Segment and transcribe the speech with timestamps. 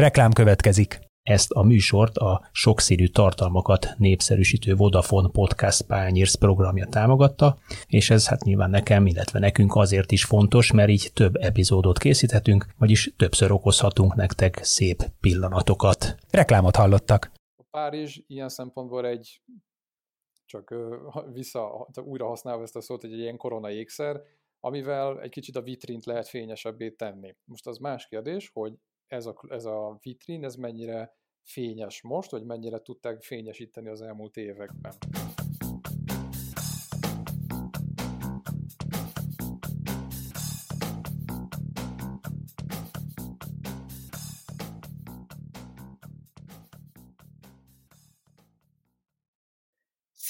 [0.00, 0.98] Reklám következik.
[1.22, 8.42] Ezt a műsort a sokszínű tartalmakat népszerűsítő Vodafone Podcast Pányérsz programja támogatta, és ez hát
[8.42, 14.14] nyilván nekem, illetve nekünk azért is fontos, mert így több epizódot készíthetünk, vagyis többször okozhatunk
[14.14, 16.14] nektek szép pillanatokat.
[16.30, 17.32] Reklámot hallottak.
[17.56, 19.42] A Párizs ilyen szempontból egy,
[20.44, 20.74] csak
[21.32, 24.20] vissza, újra használva ezt a szót, egy ilyen korona ékszer,
[24.60, 27.34] amivel egy kicsit a vitrint lehet fényesebbé tenni.
[27.44, 28.72] Most az más kérdés, hogy
[29.10, 34.36] ez a, ez a vitrin, ez mennyire fényes most, vagy mennyire tudták fényesíteni az elmúlt
[34.36, 34.94] években.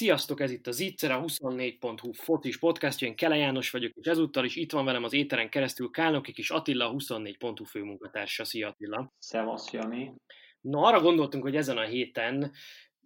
[0.01, 4.45] Sziasztok, ez itt az Zicser, a 24.hu focis podcastja, én Kele János vagyok, és ezúttal
[4.45, 8.45] is itt van velem az éteren keresztül Kálnoki és Attila, a 24.hu főmunkatársa.
[8.45, 9.13] Szia Attila!
[9.19, 10.13] Szevasz, Jani!
[10.61, 12.51] No, arra gondoltunk, hogy ezen a héten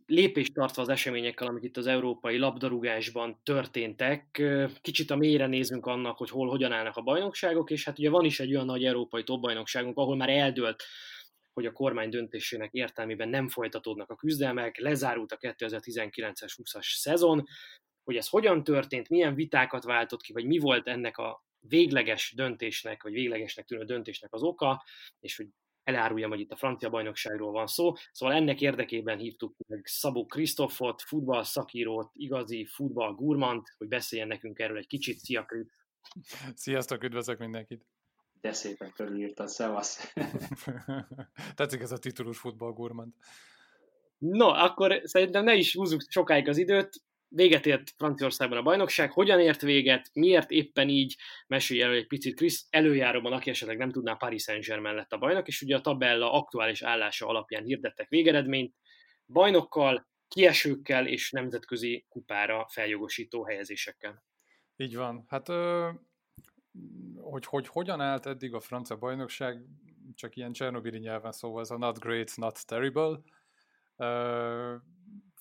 [0.06, 4.44] lépést tartva az eseményekkel, amik itt az európai labdarúgásban történtek,
[4.82, 8.26] kicsit a mélyre nézünk annak, hogy hol, hogyan állnak a bajnokságok, és hát ugye van
[8.26, 10.84] is egy olyan nagy európai topbajnokságunk, ahol már eldőlt
[11.56, 17.46] hogy a kormány döntésének értelmében nem folytatódnak a küzdelmek, lezárult a 2019-es 20-as szezon,
[18.04, 23.04] hogy ez hogyan történt, milyen vitákat váltott ki, vagy mi volt ennek a végleges döntésnek,
[23.04, 24.84] vagy véglegesnek tűnő döntésnek az oka,
[25.20, 25.48] és hogy
[25.84, 27.94] eláruljam, hogy itt a francia bajnokságról van szó.
[28.12, 31.44] Szóval ennek érdekében hívtuk meg Szabó Krisztofot, futball
[32.14, 35.18] igazi futball gurmant, hogy beszéljen nekünk erről egy kicsit.
[35.18, 35.68] Szia, Krisz!
[36.54, 37.95] Sziasztok, üdvözlök mindenkit!
[38.46, 40.14] De szépen körülírtad, szevasz!
[41.56, 43.14] Tetszik ez a titulus futballgurmand.
[44.18, 46.90] No, akkor szerintem ne is húzzuk sokáig az időt.
[47.28, 49.12] Véget ért Franciaországban a bajnokság.
[49.12, 50.10] Hogyan ért véget?
[50.14, 51.16] Miért éppen így?
[51.48, 52.68] Mesélj elő egy picit, Krisz.
[52.70, 56.82] Előjáróban, aki esetleg nem tudná, Paris Saint-Germain lett a bajnok, és ugye a tabella aktuális
[56.82, 58.76] állása alapján hirdettek végeredményt.
[59.28, 64.24] Bajnokkal, kiesőkkel és nemzetközi kupára feljogosító helyezésekkel.
[64.76, 65.26] Így van.
[65.28, 65.48] Hát
[67.22, 69.66] hogy, hogy hogyan állt eddig a francia bajnokság,
[70.16, 73.22] csak ilyen Csernobili nyelven szóval ez a not great, not terrible.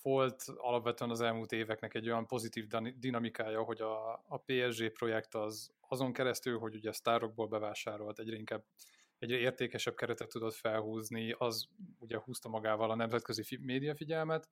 [0.03, 2.67] Volt alapvetően az elmúlt éveknek egy olyan pozitív
[2.99, 8.65] dinamikája, hogy a, a PSG projekt az azon keresztül, hogy ugye sztárokból bevásárolt egyre inkább
[9.19, 11.69] egyre értékesebb keretet tudott felhúzni, az
[11.99, 14.49] ugye húzta magával a nemzetközi médiafigyelmet,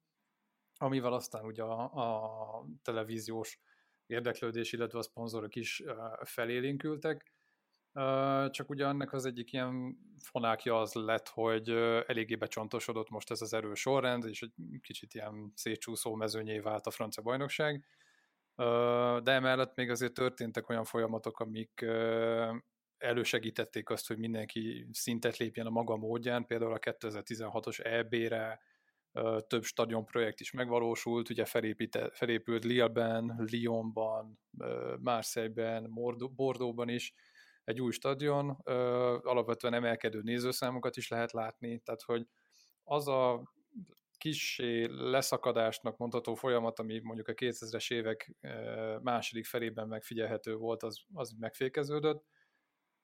[0.76, 3.60] amivel aztán ugye a, a televíziós
[4.07, 5.83] érdeklődés, illetve a szponzorok is
[6.23, 7.33] felélénkültek.
[8.51, 11.69] Csak ugye annak az egyik ilyen fonákja az lett, hogy
[12.07, 16.91] eléggé becsontosodott most ez az erős sorrend, és egy kicsit ilyen szétcsúszó mezőnyé vált a
[16.91, 17.85] francia bajnokság.
[19.23, 21.85] De emellett még azért történtek olyan folyamatok, amik
[22.99, 28.61] elősegítették azt, hogy mindenki szintet lépjen a maga módján, például a 2016-os EB-re
[29.47, 31.45] több stadionprojekt is megvalósult, ugye
[32.12, 34.39] felépült Lille-ben, Lyonban,
[34.99, 35.91] Marseille-ben,
[36.34, 37.12] Bordeauxban is
[37.65, 38.50] egy új stadion,
[39.23, 42.27] alapvetően emelkedő nézőszámokat is lehet látni, tehát hogy
[42.84, 43.53] az a
[44.19, 48.33] kissé leszakadásnak mondható folyamat, ami mondjuk a 2000-es évek
[49.03, 52.25] második felében megfigyelhető volt, az, az megfékeződött,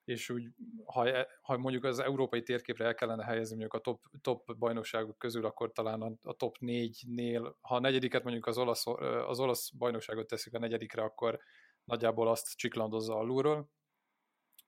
[0.08, 0.48] és úgy,
[0.84, 5.19] ha, e, ha mondjuk az európai térképre el kellene helyezni mondjuk a top, top bajnokságok
[5.19, 8.86] közül, akkor talán a, a top négynél, ha a negyediket mondjuk az olasz,
[9.26, 11.38] az olasz bajnokságot teszik a negyedikre, akkor
[11.84, 13.70] nagyjából azt csiklandozza alulról.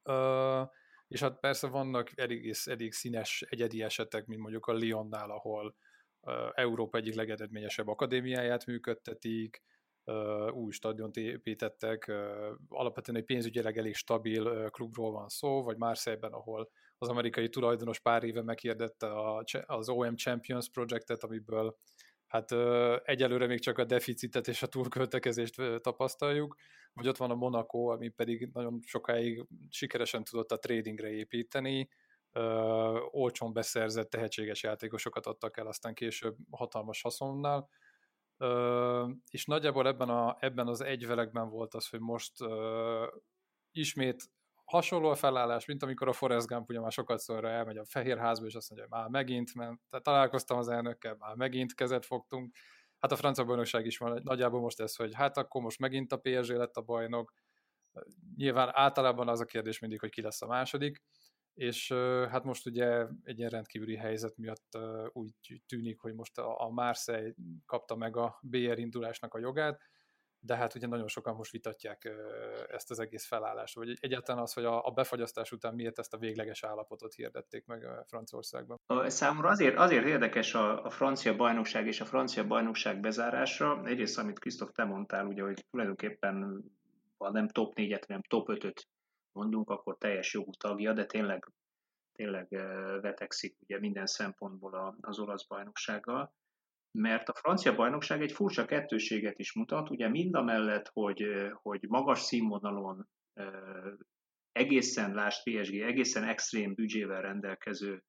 [0.04, 0.68] Uh,
[1.08, 5.76] és hát persze vannak elég, elég színes egyedi esetek, mint mondjuk a Lyonnál, ahol
[6.54, 9.62] Európa egyik legeredményesebb akadémiáját működtetik,
[10.52, 12.12] új stadiont építettek,
[12.68, 18.24] alapvetően egy pénzügyileg elég stabil klubról van szó, vagy Marseille-ben, ahol az amerikai tulajdonos pár
[18.24, 19.08] éve meghirdette
[19.66, 21.76] az OM Champions projektet, amiből
[22.26, 22.52] hát
[23.04, 26.56] egyelőre még csak a deficitet és a túlköltekezést tapasztaljuk,
[26.92, 31.88] vagy ott van a Monaco, ami pedig nagyon sokáig sikeresen tudott a tradingre építeni,
[33.10, 37.68] olcsón beszerzett tehetséges játékosokat adtak el, aztán később hatalmas haszonnal,
[39.30, 42.32] és nagyjából ebben, a, ebben az egyvelekben volt az, hogy most
[43.70, 44.30] ismét
[44.64, 48.46] hasonló a felállás, mint amikor a Forrest Gump ugye már sokat szorra elmegy a Fehérházba,
[48.46, 52.56] és azt mondja, hogy már megint, mert tehát találkoztam az elnökkel, már megint kezet fogtunk.
[52.98, 56.16] Hát a francia bajnokság is van nagyjából most ez, hogy hát akkor most megint a
[56.16, 57.32] PSG lett a bajnok.
[58.36, 61.02] Nyilván általában az a kérdés mindig, hogy ki lesz a második
[61.60, 61.92] és
[62.30, 64.78] hát most ugye egy ilyen rendkívüli helyzet miatt
[65.12, 67.32] úgy tűnik, hogy most a Marseille
[67.66, 69.80] kapta meg a BR indulásnak a jogát,
[70.38, 72.10] de hát ugye nagyon sokan most vitatják
[72.68, 76.18] ezt az egész felállást, vagy egyáltalán az, hogy a, a befagyasztás után miért ezt a
[76.18, 78.78] végleges állapotot hirdették meg Franciaországban.
[79.06, 83.82] Számomra azért, azért érdekes a, a francia bajnokság és a francia bajnokság bezárása.
[83.84, 86.64] Egyrészt, amit Krisztof, te mondtál, ugye, hogy tulajdonképpen
[87.18, 88.88] ha nem top 4-et, hanem top 5-öt
[89.32, 91.52] mondunk, akkor teljes jogú tagja, de tényleg,
[92.12, 92.48] tényleg
[93.00, 96.34] vetekszik ugye minden szempontból az olasz bajnoksággal.
[96.98, 101.84] Mert a francia bajnokság egy furcsa kettőséget is mutat, ugye mind a mellett, hogy, hogy
[101.88, 103.08] magas színvonalon
[104.52, 108.02] egészen, lást PSG, egészen extrém büdzsével rendelkező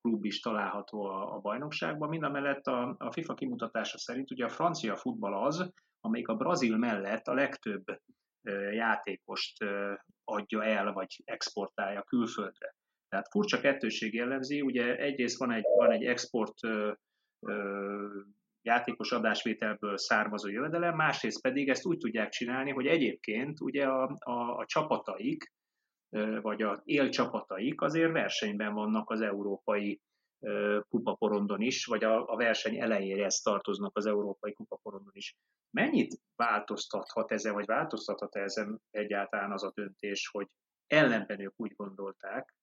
[0.00, 4.44] klub is található a, a bajnokságban, mind a mellett a, a FIFA kimutatása szerint ugye
[4.44, 7.84] a francia futball az, amelyik a brazil mellett a legtöbb
[8.72, 9.64] játékost
[10.24, 12.74] adja el, vagy exportálja külföldre.
[13.08, 16.58] Tehát furcsa kettőség jellemzi, ugye egyrészt van egy, van egy export
[18.62, 24.56] játékos adásvételből származó jövedelem, másrészt pedig ezt úgy tudják csinálni, hogy egyébként ugye a, a,
[24.56, 25.52] a csapataik,
[26.40, 30.00] vagy a élcsapataik azért versenyben vannak az európai
[30.88, 35.36] kupaporondon is, vagy a, a verseny elejéhez tartoznak az európai kupaporondon is.
[35.70, 40.48] Mennyit változtathat ezen, vagy változtathat ezen egyáltalán az a döntés, hogy
[40.86, 42.54] ellenben ők úgy gondolták,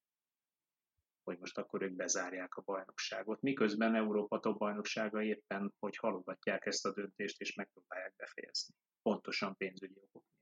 [1.24, 6.86] hogy most akkor ők bezárják a bajnokságot, miközben Európa top bajnoksága éppen, hogy halogatják ezt
[6.86, 8.76] a döntést, és megpróbálják befejezni.
[9.02, 10.33] Pontosan pénzügyi okok.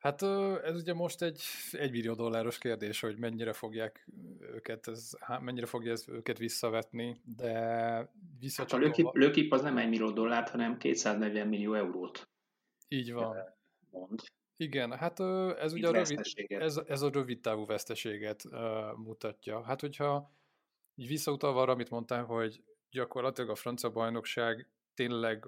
[0.00, 0.22] Hát
[0.62, 1.42] ez ugye most egy
[1.72, 4.08] 1 millió dolláros kérdés, hogy mennyire fogják
[4.40, 5.10] őket, ez,
[5.40, 8.86] mennyire fogja ez őket visszavetni, de visszacsatolva...
[8.86, 12.28] Hát a lökip, lökip az nem 1 millió dollárt, hanem 240 millió eurót.
[12.88, 13.36] Így van.
[13.90, 14.20] Mond.
[14.56, 15.20] Igen, hát
[15.58, 18.52] ez ugye a rövid, ez, ez a rövid távú veszteséget uh,
[18.96, 19.62] mutatja.
[19.62, 20.32] Hát hogyha
[20.94, 24.68] így visszautalva arra, amit mondtál, hogy gyakorlatilag a francia bajnokság
[25.00, 25.44] tényleg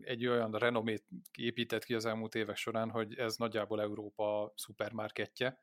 [0.00, 1.04] egy olyan renomét
[1.36, 5.62] épített ki az elmúlt évek során, hogy ez nagyjából Európa szupermarketje,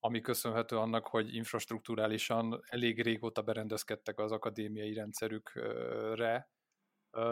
[0.00, 6.50] ami köszönhető annak, hogy infrastruktúrálisan elég régóta berendezkedtek az akadémiai rendszerükre,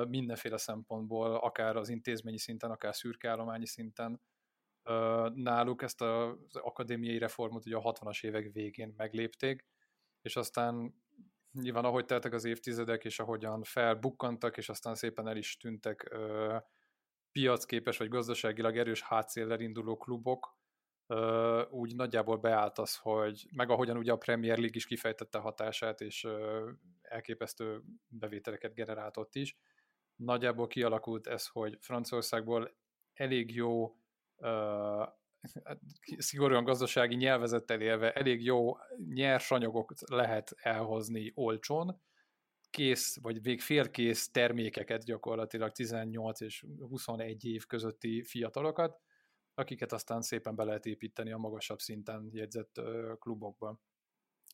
[0.09, 4.21] mindenféle szempontból, akár az intézményi szinten, akár szürkeállományi szinten,
[5.35, 9.67] náluk ezt az akadémiai reformot ugye a 60-as évek végén meglépték,
[10.23, 10.95] és aztán
[11.61, 16.57] nyilván ahogy teltek az évtizedek, és ahogyan felbukkantak, és aztán szépen el is tűntek ö,
[17.33, 20.59] piacképes vagy gazdaságilag erős hátszéllel induló klubok,
[21.07, 26.01] ö, úgy nagyjából beállt az, hogy meg ahogyan ugye a Premier League is kifejtette hatását,
[26.01, 26.71] és ö,
[27.03, 29.57] elképesztő bevételeket generált ott is,
[30.17, 32.77] nagyjából kialakult ez, hogy Franciaországból
[33.13, 33.97] elég jó
[36.19, 38.77] szigorúan gazdasági nyelvezettel élve elég jó
[39.15, 42.01] nyersanyagokat lehet elhozni olcsón,
[42.71, 49.01] kész, vagy még félkész termékeket gyakorlatilag 18 és 21 év közötti fiatalokat,
[49.55, 52.81] akiket aztán szépen be lehet építeni a magasabb szinten jegyzett
[53.19, 53.81] klubokban.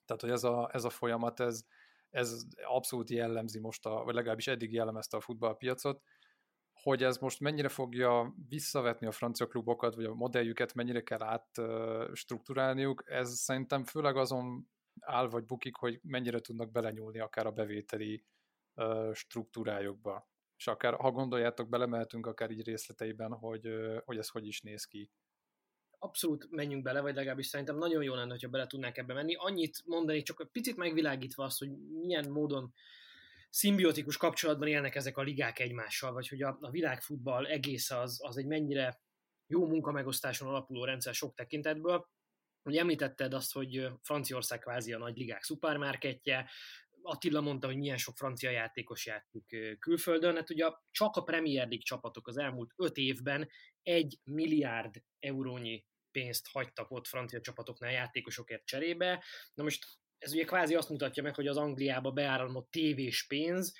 [0.04, 1.64] Tehát, hogy ez a, ez a folyamat, ez,
[2.10, 6.02] ez abszolút jellemzi most, a, vagy legalábbis eddig jellemezte a futballpiacot,
[6.82, 13.02] hogy ez most mennyire fogja visszavetni a francia klubokat, vagy a modelljüket mennyire kell átstruktúrálniuk,
[13.06, 14.68] ez szerintem főleg azon
[15.00, 18.24] áll vagy bukik, hogy mennyire tudnak belenyúlni akár a bevételi
[19.12, 20.30] struktúrájukba.
[20.56, 23.68] És akár, ha gondoljátok, belemehetünk akár így részleteiben, hogy,
[24.04, 25.10] hogy ez hogy is néz ki.
[25.98, 29.34] Abszolút menjünk bele, vagy legalábbis szerintem nagyon jó lenne, hogyha bele tudnánk ebbe menni.
[29.34, 32.72] Annyit mondani, csak picit megvilágítva azt, hogy milyen módon
[33.52, 38.36] szimbiotikus kapcsolatban élnek ezek a ligák egymással, vagy hogy a, a világfutball egész az, az
[38.36, 39.00] egy mennyire
[39.46, 42.08] jó munkamegosztáson alapuló rendszer sok tekintetből.
[42.62, 46.50] Ugye említetted azt, hogy Franciaország kvázi a nagy ligák szupermarketje,
[47.02, 51.84] Attila mondta, hogy milyen sok francia játékos játszik külföldön, hát ugye csak a Premier League
[51.84, 53.48] csapatok az elmúlt öt évben
[53.82, 59.24] egy milliárd eurónyi pénzt hagytak ott francia csapatoknál játékosokért cserébe.
[59.54, 59.86] Na most
[60.22, 63.74] ez ugye kvázi azt mutatja meg, hogy az Angliába beáramlott tévés pénz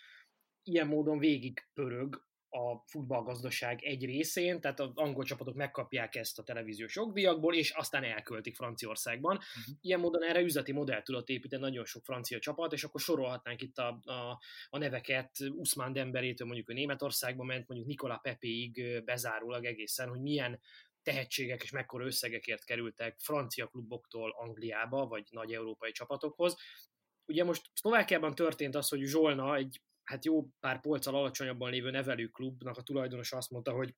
[0.63, 6.43] ilyen módon végig pörög a futballgazdaság egy részén, tehát az angol csapatok megkapják ezt a
[6.43, 9.37] televíziós jogdíjakból, és aztán elköltik Franciaországban.
[9.37, 9.77] Uh-huh.
[9.81, 13.79] Ilyen módon erre üzleti modell tudott építeni nagyon sok francia csapat, és akkor sorolhatnánk itt
[13.79, 20.09] a, a, a neveket Usman Demberétől mondjuk a Németországban ment, mondjuk Nikola Pepéig bezárólag egészen,
[20.09, 20.61] hogy milyen
[21.03, 26.57] tehetségek és mekkora összegekért kerültek francia kluboktól Angliába, vagy nagy európai csapatokhoz.
[27.25, 32.77] Ugye most Szlovákiában történt az, hogy Zsolna egy hát jó pár polccal alacsonyabban lévő nevelőklubnak
[32.77, 33.95] a tulajdonosa azt mondta, hogy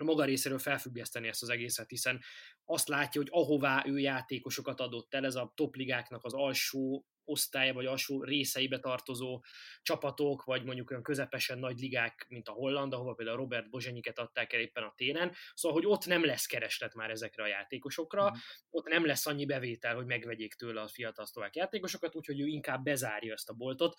[0.00, 2.20] a maga részéről felfüggeszteni ezt az egészet, hiszen
[2.64, 7.86] azt látja, hogy ahová ő játékosokat adott el, ez a topligáknak az alsó osztály vagy
[7.86, 9.42] alsó részeibe tartozó
[9.82, 14.52] csapatok, vagy mondjuk olyan közepesen nagy ligák, mint a Holland, ahova például Robert Bozsenyiket adták
[14.52, 18.34] el éppen a téren, szóval, hogy ott nem lesz kereslet már ezekre a játékosokra, mm.
[18.70, 22.82] ott nem lesz annyi bevétel, hogy megvegyék tőle a fiatal szlovák játékosokat, úgyhogy ő inkább
[22.82, 23.96] bezárja ezt a boltot.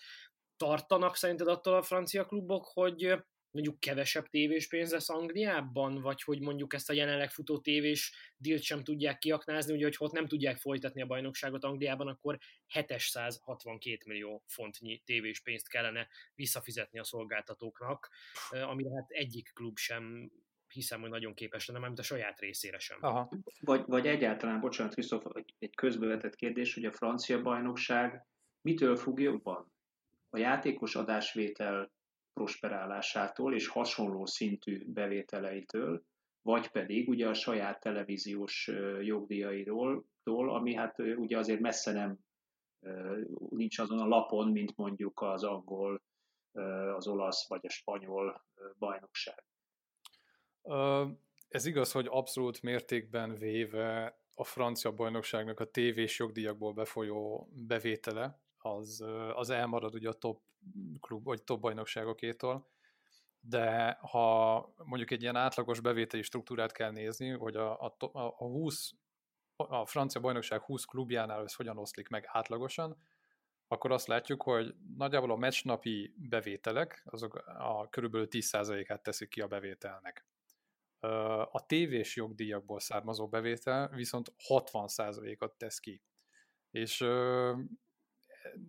[0.56, 3.16] Tartanak szerinted attól a francia klubok, hogy
[3.50, 8.62] mondjuk kevesebb tévés pénz lesz Angliában, vagy hogy mondjuk ezt a jelenleg futó tévés dílt
[8.62, 14.44] sem tudják kiaknázni, ugye, hogy ott nem tudják folytatni a bajnokságot Angliában, akkor 762 millió
[14.46, 18.10] fontnyi tévés pénzt kellene visszafizetni a szolgáltatóknak,
[18.50, 20.30] amire hát egyik klub sem
[20.72, 22.98] hiszem, hogy nagyon képes lenne, mint a saját részére sem.
[23.00, 23.30] Aha.
[23.60, 25.24] Vagy, vagy egyáltalán, bocsánat, Krisztof,
[25.58, 28.26] egy közbevetett kérdés, hogy a francia bajnokság
[28.60, 29.72] mitől függ jobban?
[30.30, 31.92] A játékos adásvétel
[32.38, 36.02] prosperálásától és hasonló szintű bevételeitől,
[36.42, 42.18] vagy pedig ugye a saját televíziós jogdíjairól, ami hát ugye azért messze nem
[43.48, 46.02] nincs azon a lapon, mint mondjuk az angol,
[46.96, 48.44] az olasz vagy a spanyol
[48.78, 49.44] bajnokság.
[51.48, 59.04] Ez igaz, hogy abszolút mértékben véve a francia bajnokságnak a tévés jogdíjakból befolyó bevétele, az,
[59.34, 60.40] az elmarad ugye a top
[61.00, 62.68] klub, vagy top bajnokságokétól,
[63.40, 68.92] de ha mondjuk egy ilyen átlagos bevételi struktúrát kell nézni, hogy a, a, a 20,
[69.56, 72.96] a francia bajnokság 20 klubjánál ez hogyan oszlik meg átlagosan,
[73.68, 79.46] akkor azt látjuk, hogy nagyjából a meccsnapi bevételek, azok a körülbelül 10%-át teszik ki a
[79.46, 80.26] bevételnek.
[81.50, 86.02] A tévés jogdíjakból származó bevétel viszont 60%-ot tesz ki.
[86.70, 87.00] És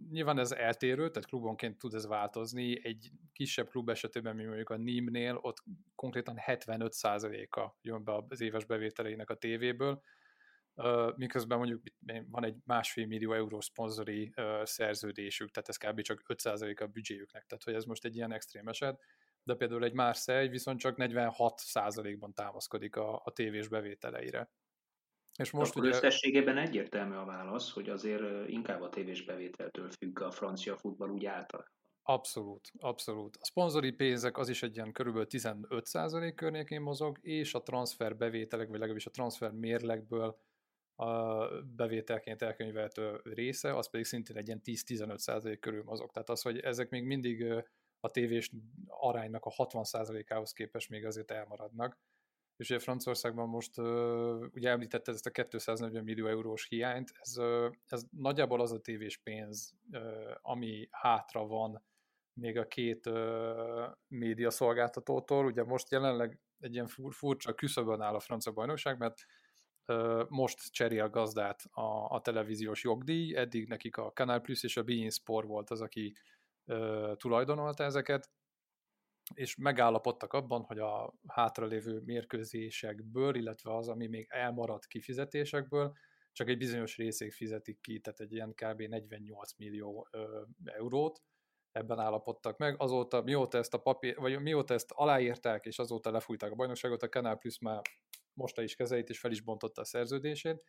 [0.09, 2.85] nyilván ez eltérő, tehát klubonként tud ez változni.
[2.85, 5.63] Egy kisebb klub esetében, mint mondjuk a Nimnél, ott
[5.95, 10.01] konkrétan 75%-a jön be az éves bevételeinek a tévéből,
[11.15, 11.83] miközben mondjuk
[12.29, 14.33] van egy másfél millió eurós szponzori
[14.63, 16.01] szerződésük, tehát ez kb.
[16.01, 19.01] csak 5% a büdzséjüknek, tehát hogy ez most egy ilyen extrém eset,
[19.43, 24.49] de például egy Marseille viszont csak 46%-ban támaszkodik a, a tévés bevételeire.
[25.39, 25.95] És most Akkor ugye...
[25.95, 31.25] összességében egyértelmű a válasz, hogy azért inkább a tévés bevételtől függ a francia futball úgy
[31.25, 31.71] általában.
[32.03, 33.37] Abszolút, abszolút.
[33.39, 38.67] A szponzori pénzek az is egy ilyen körülbelül 15% környékén mozog, és a transfer bevételek,
[38.67, 40.39] vagy legalábbis a transfer mérlekből
[40.95, 46.11] a bevételként elkönyvelhető része, az pedig szintén egy ilyen 10-15% körül mozog.
[46.11, 47.45] Tehát az, hogy ezek még mindig
[47.99, 48.51] a tévés
[48.87, 51.97] aránynak a 60%-ához képest még azért elmaradnak
[52.59, 53.77] és ugye Franciaországban most
[54.53, 57.35] ugye említetted ezt a 240 millió eurós hiányt, ez,
[57.85, 59.73] ez nagyjából az a tévés pénz,
[60.41, 61.83] ami hátra van
[62.33, 63.09] még a két
[64.07, 65.45] média szolgáltatótól.
[65.45, 69.25] Ugye most jelenleg egy ilyen fur, furcsa küszöbön áll a francia bajnokság, mert
[70.27, 75.09] most cserél gazdát a, a televíziós jogdíj, eddig nekik a Canal Plus és a Bein
[75.09, 76.15] Sport volt az, aki
[77.15, 78.29] tulajdonolta ezeket,
[79.33, 85.93] és megállapodtak abban, hogy a hátralévő mérkőzésekből, illetve az, ami még elmaradt kifizetésekből,
[86.31, 88.81] csak egy bizonyos részét fizetik ki, tehát egy ilyen kb.
[88.81, 91.21] 48 millió ö, eurót,
[91.71, 92.75] ebben állapodtak meg.
[92.81, 97.09] Azóta, mióta ezt a papír, vagy mióta ezt aláírták, és azóta lefújták a bajnokságot, a
[97.09, 97.81] Canal Plus már
[98.33, 100.63] mosta is kezeit, és fel is bontotta a szerződését,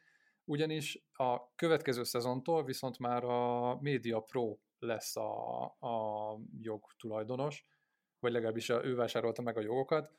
[0.44, 7.64] ugyanis a következő szezontól viszont már a Media Pro lesz a, a jogtulajdonos,
[8.20, 10.12] vagy legalábbis ő vásárolta meg a jogokat,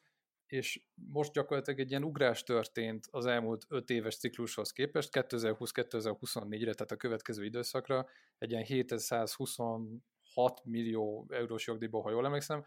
[0.52, 6.92] és most gyakorlatilag egy ilyen ugrás történt az elmúlt 5 éves ciklushoz képest, 2020-2024-re, tehát
[6.92, 10.02] a következő időszakra, egy ilyen 726
[10.64, 12.64] millió eurós jogdíjból, ha jól emlékszem,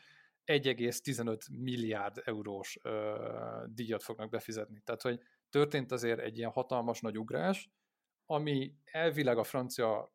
[0.47, 4.81] 1,15 milliárd eurós ö, díjat fognak befizetni.
[4.85, 7.71] Tehát, hogy történt azért egy ilyen hatalmas nagy ugrás,
[8.27, 10.14] ami elvileg a francia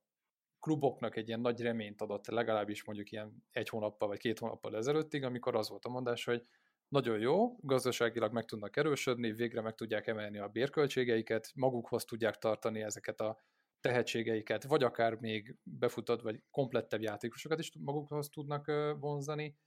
[0.60, 5.24] kluboknak egy ilyen nagy reményt adott, legalábbis mondjuk ilyen egy hónappal vagy két hónappal ezelőttig,
[5.24, 6.44] amikor az volt a mondás, hogy
[6.88, 12.82] nagyon jó, gazdaságilag meg tudnak erősödni, végre meg tudják emelni a bérköltségeiket, magukhoz tudják tartani
[12.82, 13.38] ezeket a
[13.82, 18.66] tehetségeiket, vagy akár még befutott, vagy komplettebb játékosokat is magukhoz tudnak
[19.00, 19.58] vonzani,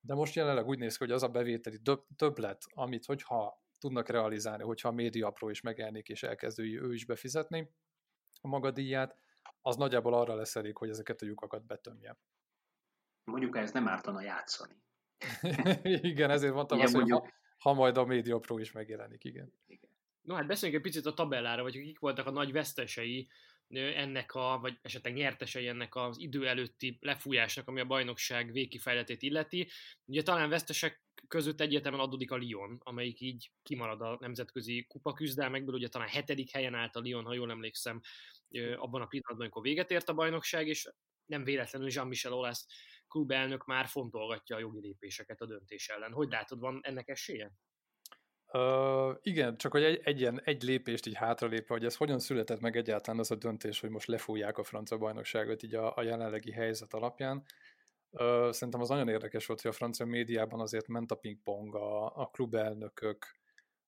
[0.00, 1.80] de most jelenleg úgy néz ki, hogy az a bevételi
[2.16, 7.06] többlet, amit hogyha tudnak realizálni, hogyha a média pro is megelnék és elkezdői ő is
[7.06, 7.70] befizetni
[8.40, 9.16] a maga díját,
[9.62, 12.18] az nagyjából arra lesz elég, hogy ezeket a lyukakat betömje.
[13.24, 14.82] Mondjuk ez nem ártana játszani.
[15.82, 17.20] igen, ezért mondtam igen, azt, mondjuk...
[17.20, 19.52] hogy ha, ha majd a Media Pro is megjelenik, igen.
[19.66, 19.90] igen.
[20.22, 23.28] No hát beszéljünk egy picit a tabellára, vagy kik voltak a nagy vesztesei
[23.72, 29.68] ennek a, vagy esetleg nyertesei ennek az idő előtti lefújásnak, ami a bajnokság végkifejletét illeti.
[30.04, 35.74] Ugye talán vesztesek között egyértelműen adódik a Lyon, amelyik így kimarad a nemzetközi kupa küzdelmekből,
[35.74, 38.00] ugye talán hetedik helyen állt a Lyon, ha jól emlékszem,
[38.76, 40.88] abban a pillanatban, amikor véget ért a bajnokság, és
[41.26, 42.66] nem véletlenül Jean-Michel Olasz
[43.08, 46.12] klubelnök már fontolgatja a jogi lépéseket a döntés ellen.
[46.12, 47.52] Hogy látod, van ennek esélye?
[49.22, 52.76] Igen, csak hogy egy, egy, ilyen, egy lépést így hátralépve, hogy ez hogyan született meg
[52.76, 56.94] egyáltalán az a döntés, hogy most lefújják a francia bajnokságot így a, a jelenlegi helyzet
[56.94, 57.44] alapján.
[58.10, 62.16] Uh, szerintem az nagyon érdekes volt, hogy a francia médiában azért ment a pingpong, a,
[62.16, 63.26] a klubelnökök,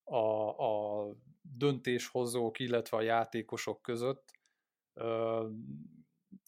[0.04, 1.09] a, a
[1.40, 4.30] döntéshozók, illetve a játékosok között.
[4.94, 5.50] Uh,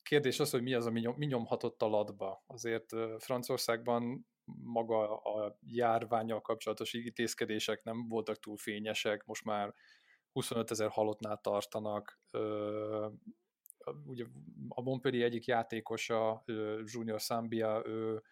[0.03, 2.45] kérdés az, hogy mi az, ami nyom, mi nyomhatott a latba.
[2.47, 2.87] Azért
[3.19, 9.75] Franciaországban maga a járványjal kapcsolatos intézkedések nem voltak túl fényesek, most már
[10.33, 12.21] 25 ezer halottnál tartanak.
[14.05, 14.25] Ugye
[14.69, 16.43] a Montpellier egyik játékosa,
[16.85, 18.23] Junior Sambia, ő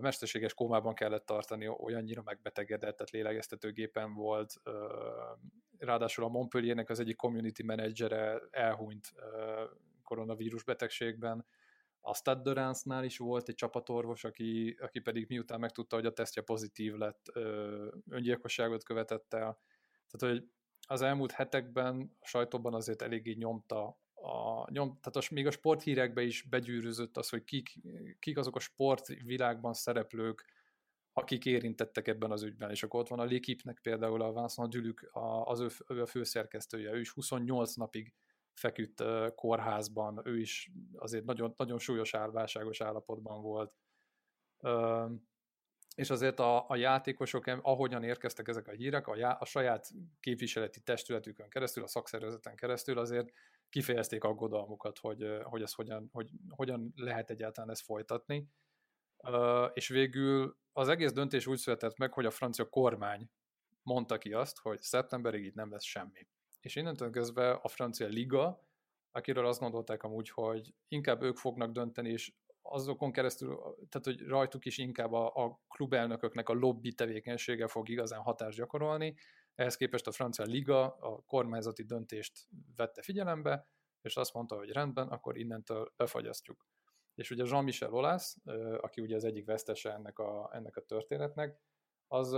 [0.00, 4.60] mesterséges kómában kellett tartani, olyannyira megbetegedett, tehát lélegeztetőgépen volt.
[5.78, 9.14] Ráadásul a Montpelliernek az egyik community menedzsere elhunyt
[10.02, 11.46] koronavírus betegségben.
[12.06, 16.94] A de is volt egy csapatorvos, aki, aki pedig miután megtudta, hogy a tesztje pozitív
[16.94, 17.30] lett,
[18.08, 19.58] öngyilkosságot követett el.
[20.10, 20.48] Tehát, hogy
[20.86, 26.22] az elmúlt hetekben a sajtóban azért eléggé nyomta a, nyom, tehát az, még a sporthírekbe
[26.22, 27.80] is begyűrűzött az, hogy kik,
[28.18, 30.44] kik azok a sportvilágban szereplők,
[31.12, 35.10] akik érintettek ebben az ügyben, és akkor ott van a Lékipnek például a Vincent Dülük,
[35.44, 38.14] az ő, ő a főszerkesztője, ő is 28 napig
[38.54, 43.74] feküdt kórházban, ő is azért nagyon, nagyon súlyos álválságos állapotban volt.
[45.94, 50.80] És azért a, a játékosok, ahogyan érkeztek ezek a hírek, a, já, a saját képviseleti
[50.80, 53.32] testületükön keresztül, a szakszervezeten keresztül azért
[53.68, 58.48] kifejezték aggodalmukat, hogy, hogy ez hogyan, hogy, hogyan lehet egyáltalán ezt folytatni.
[59.72, 63.30] És végül az egész döntés úgy született meg, hogy a francia kormány
[63.82, 66.26] mondta ki azt, hogy szeptemberig itt nem lesz semmi.
[66.64, 68.68] És innentől kezdve a francia liga,
[69.10, 73.56] akiről azt gondolták amúgy, hogy inkább ők fognak dönteni, és azokon keresztül,
[73.88, 79.14] tehát hogy rajtuk is inkább a, a klubelnököknek a lobby tevékenysége fog igazán hatást gyakorolni,
[79.54, 83.68] ehhez képest a francia liga a kormányzati döntést vette figyelembe,
[84.00, 86.66] és azt mondta, hogy rendben, akkor innentől befagyasztjuk.
[87.14, 88.36] És ugye Jean-Michel Olász,
[88.80, 91.60] aki ugye az egyik vesztese ennek a, ennek a történetnek,
[92.06, 92.36] az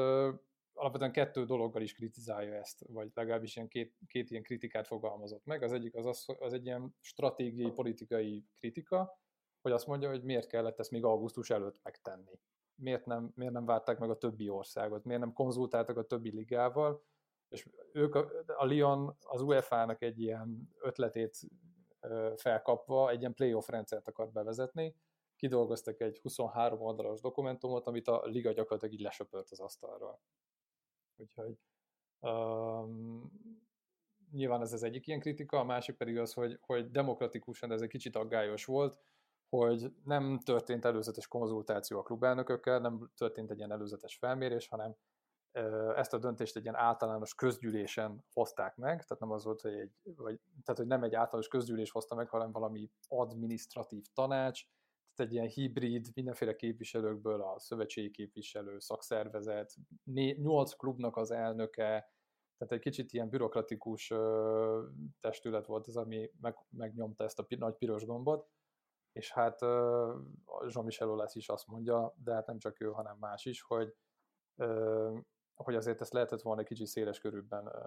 [0.76, 5.62] alapvetően kettő dologgal is kritizálja ezt, vagy legalábbis ilyen két, két ilyen kritikát fogalmazott meg.
[5.62, 9.18] Az egyik az, az, az egy ilyen stratégiai, politikai kritika,
[9.60, 12.40] hogy azt mondja, hogy miért kellett ezt még augusztus előtt megtenni.
[12.74, 17.04] Miért nem, miért nem várták meg a többi országot, miért nem konzultáltak a többi ligával,
[17.48, 21.38] és ők, a, a Lyon az UEFA-nak egy ilyen ötletét
[22.36, 24.94] felkapva egy ilyen playoff rendszert akart bevezetni,
[25.36, 30.20] kidolgoztak egy 23 oldalas dokumentumot, amit a liga gyakorlatilag így lesöpört az asztalról.
[31.16, 31.58] Úgyhogy
[32.20, 33.32] um,
[34.30, 37.88] nyilván ez az egyik ilyen kritika, a másik pedig az, hogy, hogy demokratikusan ez egy
[37.88, 38.98] kicsit aggályos volt,
[39.48, 44.96] hogy nem történt előzetes konzultáció a klubelnökökkel, nem történt egy ilyen előzetes felmérés, hanem
[45.94, 49.92] ezt a döntést egy ilyen általános közgyűlésen hozták meg, tehát nem az volt, hogy egy,
[50.02, 54.66] vagy, tehát hogy nem egy általános közgyűlés hozta meg, hanem valami administratív tanács,
[55.20, 59.74] egy ilyen hibrid, mindenféle képviselőkből a szövetségi képviselő, szakszervezet,
[60.36, 62.10] nyolc klubnak az elnöke,
[62.58, 64.86] tehát egy kicsit ilyen bürokratikus ö,
[65.20, 68.48] testület volt az, ami meg, megnyomta ezt a nagy piros gombot,
[69.12, 69.60] és hát
[70.66, 73.94] Jean-Michel lesz is azt mondja, de hát nem csak ő, hanem más is, hogy
[74.56, 75.18] ö,
[75.54, 77.80] hogy azért ezt lehetett volna egy kicsit széles körülben ö,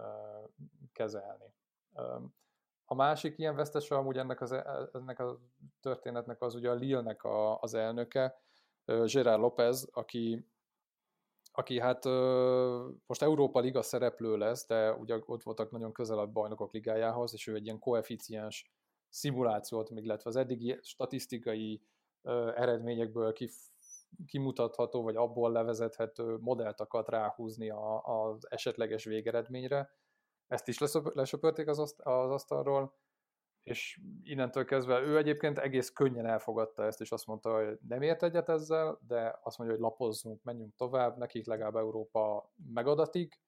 [0.91, 1.53] kezelni.
[1.95, 2.17] Ö,
[2.91, 5.39] a másik ilyen vesztese amúgy ennek, az, e, ennek a
[5.81, 8.41] történetnek az ugye a Lille-nek a, az elnöke,
[8.85, 10.47] Gerard López, aki,
[11.51, 12.05] aki hát
[13.05, 17.47] most Európa Liga szereplő lesz, de ugye ott voltak nagyon közel a bajnokok ligájához, és
[17.47, 18.71] ő egy ilyen koeficiens
[19.09, 21.81] szimulációt, még illetve az eddigi statisztikai
[22.55, 23.55] eredményekből kif,
[24.25, 27.69] kimutatható, vagy abból levezethető modellt akart ráhúzni
[28.01, 29.89] az esetleges végeredményre,
[30.49, 30.79] ezt is
[31.13, 32.93] lesöpörték az, aszt- asztalról,
[33.63, 38.23] és innentől kezdve ő egyébként egész könnyen elfogadta ezt, és azt mondta, hogy nem ért
[38.23, 43.41] egyet ezzel, de azt mondja, hogy lapozzunk, menjünk tovább, nekik legalább Európa megadatik.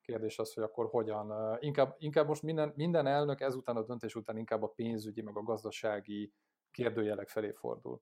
[0.00, 1.56] Kérdés az, hogy akkor hogyan.
[1.60, 5.42] Inkább, inkább most minden, minden elnök ezután a döntés után inkább a pénzügyi, meg a
[5.42, 6.32] gazdasági
[6.70, 8.00] kérdőjelek felé fordul.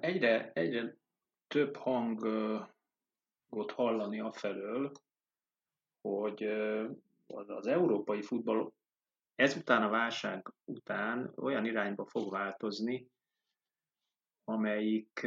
[0.00, 0.96] Egyre, egyre
[1.46, 4.92] több hangot hallani afelől,
[6.00, 6.48] hogy
[7.34, 8.72] az európai futball
[9.34, 13.08] ezután a válság után olyan irányba fog változni,
[14.44, 15.26] amelyik,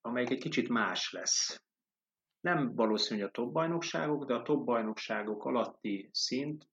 [0.00, 1.64] amelyik egy kicsit más lesz.
[2.40, 6.68] Nem valószínű a top bajnokságok, de a top bajnokságok alatti szint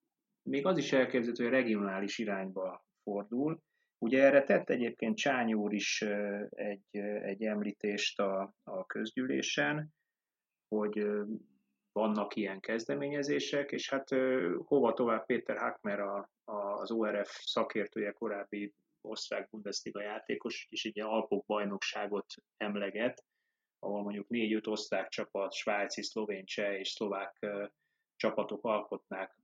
[0.49, 3.61] még az is elképzelhető, hogy a regionális irányba fordul.
[3.97, 6.01] Ugye erre tett egyébként Csány úr is
[6.49, 9.93] egy, egy említést a, a közgyűlésen,
[10.67, 11.07] hogy
[11.97, 14.09] vannak ilyen kezdeményezések, és hát
[14.65, 20.99] hova tovább Péter Hackmer a, a, az ORF szakértője, korábbi osztrák Bundesliga játékos, és egy
[20.99, 22.25] Alpok bajnokságot
[22.57, 23.25] emleget,
[23.79, 27.45] ahol mondjuk négy-öt osztrák csapat, svájci, szlovén, cseh és szlovák
[28.15, 29.37] csapatok alkotnák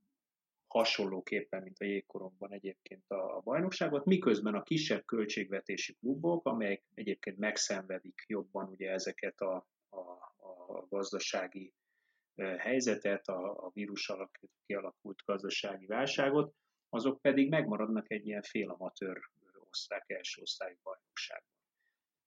[0.66, 7.38] hasonlóképpen, mint a jégkoromban egyébként a, a bajnokságot, miközben a kisebb költségvetési klubok, amelyek egyébként
[7.38, 10.00] megszenvedik jobban ugye ezeket a, a,
[10.46, 11.72] a gazdasági
[12.36, 16.54] helyzetet, a, a vírus alatt kialakult gazdasági válságot,
[16.88, 19.20] azok pedig megmaradnak egy ilyen félamatőr
[19.70, 21.52] osztrák első osztályú bajnokságban.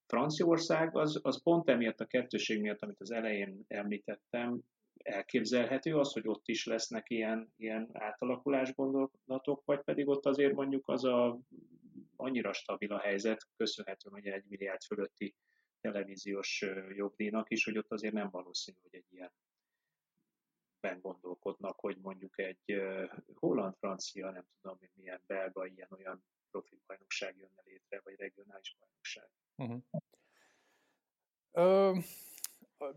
[0.07, 4.61] Franciaország az, az pont emiatt a kettőség miatt, amit az elején említettem,
[4.97, 10.87] elképzelhető az, hogy ott is lesznek ilyen, ilyen átalakulás gondolatok, vagy pedig ott azért mondjuk
[10.87, 11.39] az a
[12.15, 15.35] annyira stabil a helyzet, köszönhetően hogy egy milliárd fölötti
[15.81, 16.65] televíziós
[16.95, 19.31] jogdíjnak is, hogy ott azért nem valószínű, hogy egy ilyen
[20.87, 22.81] ben gondolkodnak, hogy mondjuk egy
[23.33, 29.29] holland-francia, nem tudom, milyen belga, ilyen-olyan profi bajnokság jönne létre, vagy regionális bajnokság.
[29.55, 29.81] Uh-huh.
[31.51, 31.99] Ö,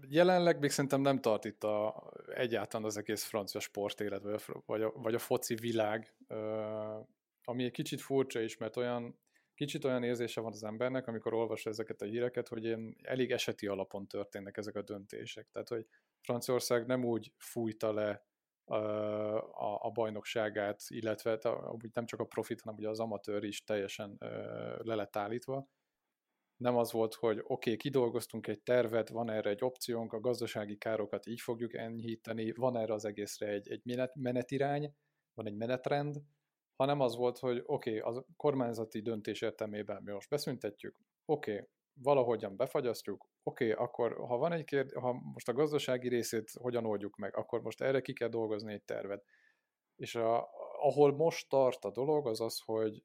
[0.09, 4.83] jelenleg még szerintem nem tart itt a, egyáltalán az egész francia sportélet, vagy a, vagy
[4.83, 7.01] a, vagy a foci világ, ö,
[7.45, 9.19] ami egy kicsit furcsa is, mert olyan
[9.55, 13.67] kicsit olyan érzése van az embernek, amikor olvas ezeket a híreket, hogy ilyen elég eseti
[13.67, 15.49] alapon történnek ezek a döntések.
[15.51, 15.87] Tehát, hogy
[16.23, 18.25] Franciaország nem úgy fújta le
[18.65, 24.17] a, a, bajnokságát, illetve amúgy nem csak a profit, hanem ugye az amatőr is teljesen
[24.79, 25.69] le lett állítva.
[26.57, 30.77] Nem az volt, hogy oké, okay, kidolgoztunk egy tervet, van erre egy opciónk, a gazdasági
[30.77, 34.95] károkat így fogjuk enyhíteni, van erre az egészre egy, egy menet, menetirány,
[35.35, 36.17] van egy menetrend,
[36.77, 41.69] hanem az volt, hogy oké, okay, a kormányzati döntés értelmében mi most beszüntetjük, oké, okay,
[42.03, 46.87] valahogyan befagyasztjuk, oké, okay, akkor ha van egy kérdés, ha most a gazdasági részét hogyan
[46.87, 49.25] oldjuk meg, akkor most erre ki kell dolgozni egy tervet.
[49.97, 50.49] És a,
[50.81, 53.05] ahol most tart a dolog, az az, hogy,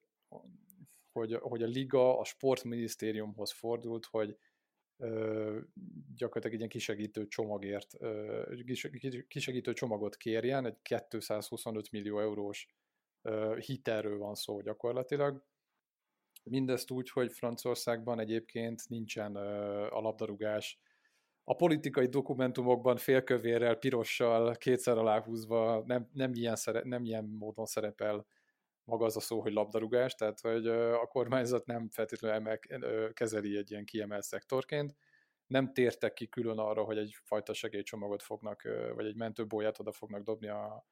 [1.12, 4.38] hogy, hogy a liga a sportminisztériumhoz fordult, hogy
[4.98, 5.60] ö,
[6.16, 8.54] gyakorlatilag egy ilyen kisegítő csomagért, ö,
[9.28, 12.68] kisegítő csomagot kérjen, egy 225 millió eurós
[13.22, 15.44] ö, hitelről van szó gyakorlatilag,
[16.50, 19.36] Mindezt úgy, hogy Franciaországban egyébként nincsen
[19.90, 20.80] a labdarúgás.
[21.44, 28.26] A politikai dokumentumokban félkövérrel, pirossal, kétszer aláhúzva nem, nem, ilyen, szere, nem ilyen módon szerepel
[28.84, 32.60] maga az a szó, hogy labdarúgás, tehát hogy a kormányzat nem feltétlenül emel,
[33.14, 34.96] kezeli egy ilyen kiemelt szektorként.
[35.48, 38.62] Nem tértek ki külön arra, hogy egyfajta segélycsomagot fognak,
[38.96, 40.86] vagy egy mentőbóját oda fognak dobni a,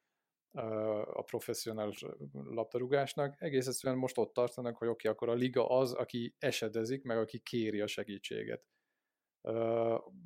[1.13, 3.35] a professzionális labdarúgásnak.
[3.37, 7.17] Egész egyszerűen most ott tartanak, hogy oké, okay, akkor a liga az, aki esedezik, meg
[7.17, 8.65] aki kéri a segítséget.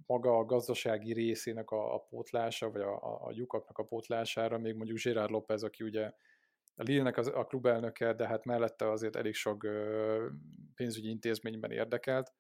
[0.06, 4.76] Maga a gazdasági részének a, a pótlása, vagy a, a, a lyukaknak a pótlására, még
[4.76, 6.12] mondjuk Gerard López, aki ugye
[6.76, 9.68] a Lille-nek az, a klubelnöke, de hát mellette azért elég sok
[10.76, 12.34] pénzügyi intézményben érdekelt.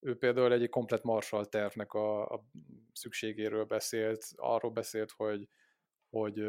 [0.00, 2.44] Ő például egy komplet Marshall tervnek a, a
[2.92, 5.48] szükségéről beszélt, arról beszélt, hogy
[6.10, 6.40] hogy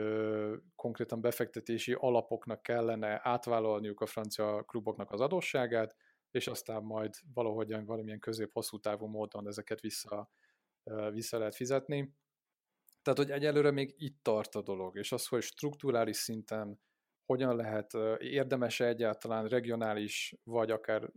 [0.76, 5.96] konkrétan befektetési alapoknak kellene átvállalniuk a francia kluboknak az adósságát,
[6.32, 10.30] és aztán majd valahogyan valamilyen közép-hosszú távú módon ezeket vissza,
[10.84, 12.14] ö, vissza lehet fizetni.
[13.02, 16.80] Tehát, hogy egyelőre még itt tart a dolog, és az, hogy strukturális szinten
[17.26, 21.12] hogyan lehet, érdemes-e egyáltalán regionális, vagy akár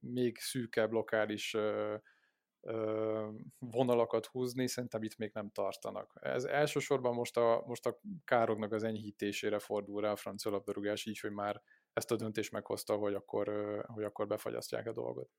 [0.00, 1.56] még szűkebb lokális
[3.58, 6.12] vonalakat húzni, szerintem itt még nem tartanak.
[6.20, 11.20] Ez elsősorban most a, most a károknak az enyhítésére fordul rá a francia labdarúgás, így,
[11.20, 13.48] hogy már ezt a döntést meghozta, hogy akkor,
[13.86, 15.30] hogy akkor befagyasztják a dolgot.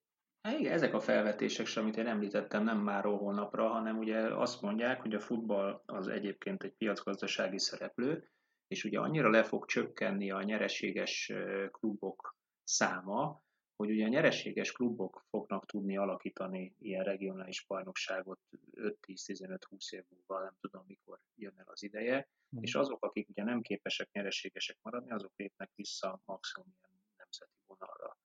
[0.42, 5.02] Hát igen, ezek a felvetések amit én említettem, nem már holnapra, hanem ugye azt mondják,
[5.02, 8.30] hogy a futball az egyébként egy piacgazdasági szereplő,
[8.68, 11.34] és ugye annyira le fog csökkenni a nyereséges
[11.72, 13.42] klubok száma,
[13.78, 18.40] hogy ugye a nyereséges klubok fognak tudni alakítani ilyen regionális bajnokságot
[18.76, 22.62] 5-10-15-20 év múlva, nem tudom mikor jön el az ideje, mm.
[22.62, 28.18] és azok, akik ugye nem képesek nyereségesek maradni, azok lépnek vissza maximum ilyen nemzeti vonalra.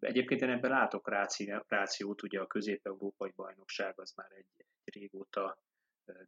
[0.00, 1.08] Egyébként én ebben látok
[1.68, 5.58] rációt, ugye a közép-európai bajnokság az már egy, egy régóta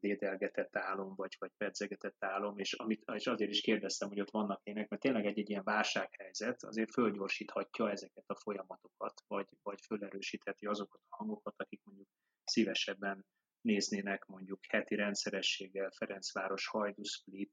[0.00, 4.60] dédelgetett álom, vagy, vagy pedzegetett álom, és, amit, és azért is kérdeztem, hogy ott vannak
[4.62, 10.66] ének, mert tényleg egy, egy ilyen válsághelyzet azért fölgyorsíthatja ezeket a folyamatokat, vagy, vagy fölerősítheti
[10.66, 12.08] azokat a hangokat, akik mondjuk
[12.44, 13.26] szívesebben
[13.60, 17.52] néznének mondjuk heti rendszerességgel Ferencváros, Hajdú Split,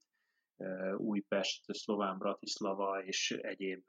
[0.97, 3.83] Újpest, Szlován Bratislava és egyéb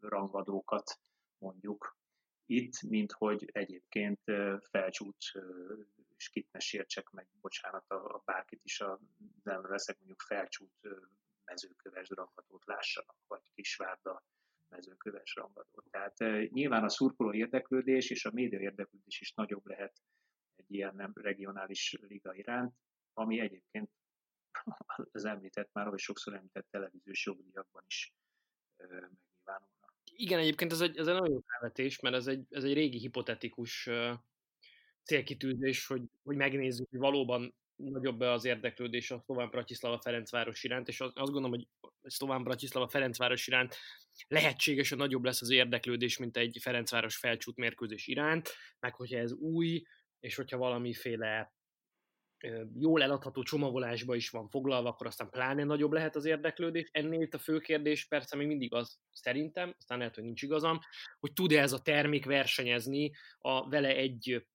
[0.00, 1.00] rangadókat
[1.38, 1.96] mondjuk
[2.46, 4.20] itt, mint hogy egyébként
[4.70, 5.16] felcsút,
[6.18, 9.00] és kit ne sértsek meg, bocsánat, a, bárkit is a,
[9.42, 10.88] nem veszek mondjuk felcsút
[11.44, 14.24] mezőköves rangadót lássanak, vagy kisvárda
[14.68, 15.90] mezőköves rangadót.
[15.90, 16.18] Tehát
[16.50, 20.02] nyilván a szurkoló érdeklődés és a média érdeklődés is nagyobb lehet
[20.56, 22.74] egy ilyen nem regionális liga iránt,
[23.12, 23.90] ami egyébként
[25.12, 28.14] az említett, már ahogy sokszor említett televíziós jogdíjakban is
[28.76, 29.94] megnyilvánulnak.
[30.04, 32.98] Igen, egyébként ez egy, ez egy nagyon jó felvetés, mert ez egy, ez egy régi
[32.98, 33.88] hipotetikus
[35.08, 41.00] célkitűzés, hogy, hogy megnézzük, hogy valóban nagyobb az érdeklődés a Szlován Bratislava Ferencváros iránt, és
[41.00, 41.66] azt gondolom, hogy
[42.02, 43.76] Szlován Bratislava Ferencváros iránt
[44.28, 49.32] lehetséges, hogy nagyobb lesz az érdeklődés, mint egy Ferencváros felcsút mérkőzés iránt, meg hogyha ez
[49.32, 49.82] új,
[50.20, 51.52] és hogyha valamiféle
[52.78, 56.88] jól eladható csomagolásba is van foglalva, akkor aztán pláne nagyobb lehet az érdeklődés.
[56.92, 60.78] Ennél itt a fő kérdés persze még mindig az szerintem, aztán lehet, hogy nincs igazam,
[61.20, 64.46] hogy tud-e ez a termék versenyezni a vele egy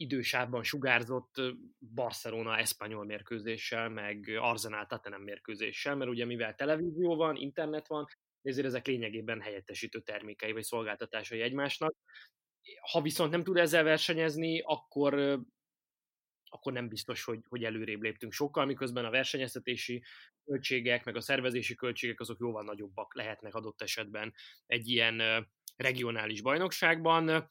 [0.00, 1.40] idősávban sugárzott
[1.78, 8.06] Barcelona eszpanyol mérkőzéssel, meg Arsenal Tottenham mérkőzéssel, mert ugye mivel televízió van, internet van,
[8.42, 11.94] ezért ezek lényegében helyettesítő termékei vagy szolgáltatásai egymásnak.
[12.90, 15.40] Ha viszont nem tud ezzel versenyezni, akkor
[16.52, 20.02] akkor nem biztos, hogy, hogy előrébb léptünk sokkal, miközben a versenyeztetési
[20.44, 24.34] költségek, meg a szervezési költségek azok jóval nagyobbak lehetnek adott esetben
[24.66, 27.48] egy ilyen regionális bajnokságban.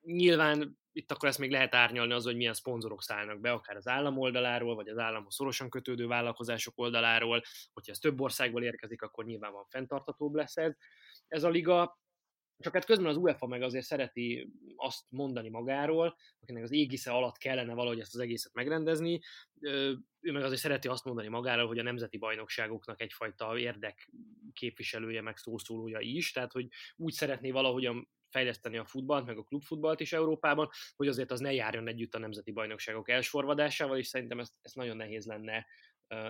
[0.00, 3.88] Nyilván itt akkor ezt még lehet árnyalni az, hogy milyen szponzorok szállnak be, akár az
[3.88, 7.42] állam oldaláról, vagy az államhoz szorosan kötődő vállalkozások oldaláról.
[7.72, 10.74] Hogyha ez több országból érkezik, akkor nyilván van fenntartatóbb lesz ez.
[11.28, 11.98] Ez a liga,
[12.58, 17.36] csak hát közben az UEFA meg azért szereti azt mondani magáról, akinek az égisze alatt
[17.36, 19.20] kellene valahogy ezt az egészet megrendezni,
[20.20, 24.10] ő meg azért szereti azt mondani magáról, hogy a nemzeti bajnokságoknak egyfajta érdek
[24.52, 30.00] képviselője, meg szószólója is, tehát hogy úgy szeretné valahogyan fejleszteni a futballt, meg a klubfutballt
[30.00, 34.52] is Európában, hogy azért az ne járjon együtt a nemzeti bajnokságok elsorvadásával, és szerintem ezt,
[34.62, 35.66] ezt nagyon nehéz lenne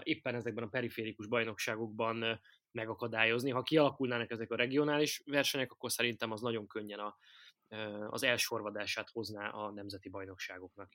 [0.02, 2.40] éppen ezekben a periférikus bajnokságokban
[2.72, 3.50] megakadályozni.
[3.50, 7.16] Ha kialakulnának ezek a regionális versenyek, akkor szerintem az nagyon könnyen a,
[8.08, 10.92] az elsorvadását hozná a nemzeti bajnokságoknak.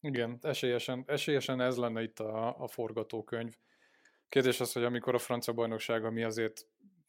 [0.00, 3.54] Igen, esélyesen, esélyesen ez lenne itt a, a forgatókönyv.
[4.28, 6.66] Kérdés az, hogy amikor a francia bajnoksága mi azért,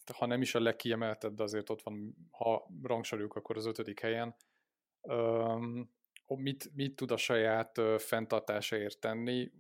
[0.10, 4.36] ha nem is a legkiemeltebb, de azért ott van, ha rangsorjuk, akkor az ötödik helyen,
[5.02, 5.92] um,
[6.28, 9.52] mit, mit tud a saját fenntartásaért tenni.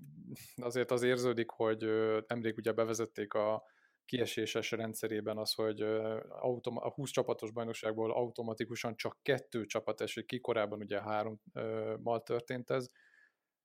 [0.55, 1.85] Azért az érződik, hogy
[2.27, 3.63] nemrég ugye bevezették a
[4.05, 10.79] kieséses rendszerében az, hogy a 20 csapatos bajnokságból automatikusan csak kettő csapat esik ki, korábban
[10.79, 12.89] ugye hárommal történt ez.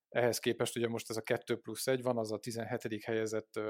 [0.09, 3.05] Ehhez képest ugye most ez a 2 plusz 1 van, az a 17.
[3.05, 3.61] helyezett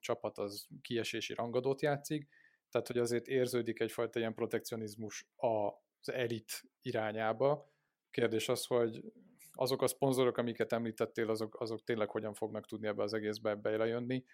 [0.00, 2.28] csapat az kiesési rangadót játszik,
[2.76, 7.72] tehát hogy azért érződik egyfajta ilyen protekcionizmus az elit irányába.
[8.10, 9.04] Kérdés az, hogy
[9.52, 14.24] azok a szponzorok, amiket említettél, azok, azok tényleg hogyan fognak tudni ebbe az egészbe bejönni.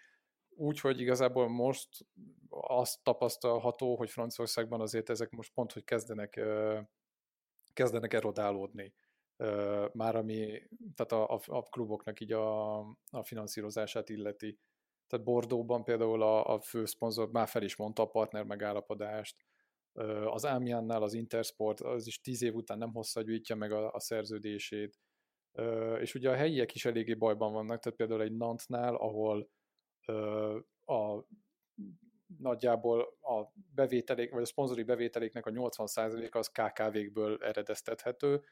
[0.49, 1.89] Úgyhogy igazából most
[2.49, 6.41] azt tapasztalható, hogy Franciaországban azért ezek most pont, hogy kezdenek,
[7.73, 8.93] kezdenek erodálódni.
[9.91, 10.61] Már ami,
[10.95, 12.79] tehát a, a, a kluboknak így a,
[13.09, 14.59] a finanszírozását illeti.
[15.13, 19.35] Tehát Bordóban például a, a fő szponzor már fel is mondta a partner megállapodást,
[20.25, 24.99] az Amiannál az Intersport, az is tíz év után nem hosszabbítja meg a, a szerződését,
[25.99, 29.49] és ugye a helyiek is eléggé bajban vannak, tehát például egy Nantnál, ahol
[30.85, 31.23] a
[32.37, 38.43] nagyjából a bevételék, vagy a szponzori bevételéknek a 80%-a az KKV-kből eredeztethető,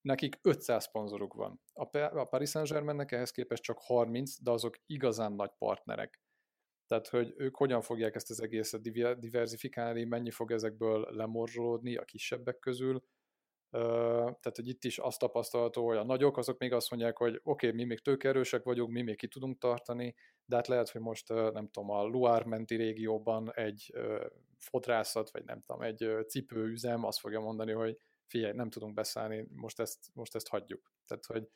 [0.00, 1.60] nekik 500 szponzoruk van.
[1.72, 6.20] A Paris Saint-Germainnek ehhez képest csak 30, de azok igazán nagy partnerek.
[6.86, 8.82] Tehát, hogy ők hogyan fogják ezt az egészet
[9.18, 13.02] diversifikálni, mennyi fog ezekből lemorzsolódni a kisebbek közül,
[13.70, 17.66] tehát, hogy itt is azt tapasztalható, hogy a nagyok azok még azt mondják, hogy oké,
[17.66, 21.28] okay, mi még tőkerősek vagyunk, mi még ki tudunk tartani, de hát lehet, hogy most
[21.28, 23.94] nem tudom, a Loire menti régióban egy
[24.58, 27.98] fodrászat, vagy nem tudom, egy cipőüzem azt fogja mondani, hogy
[28.30, 30.92] figyelj, nem tudunk beszállni, most ezt, most ezt hagyjuk.
[31.06, 31.48] Tehát, hogy